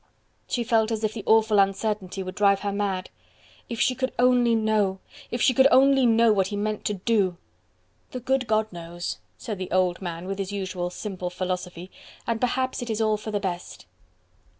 [0.47, 3.11] She felt as if the awful uncertainty would drive her mad.
[3.69, 4.97] If she could only know!
[5.29, 7.37] If she could only know what he meant to do.
[8.09, 11.91] "The good God knows!" said the old man, with his usual simple philosophy,
[12.25, 13.85] "and perhaps it is all for the best."